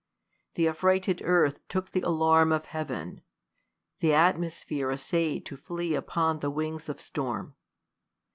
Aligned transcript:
Th' 0.55 0.61
affrighted 0.61 1.21
earth 1.23 1.59
Took 1.67 1.91
the 1.91 2.01
alarm 2.01 2.51
of 2.51 2.65
heav'n: 2.65 3.21
the 3.99 4.15
atmosphere 4.15 4.89
Assay'd 4.89 5.45
to 5.45 5.55
flee 5.55 5.93
upon 5.93 6.39
the 6.39 6.49
wings 6.49 6.89
of 6.89 6.99
storm. 6.99 7.53